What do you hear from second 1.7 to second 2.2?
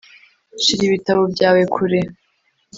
kure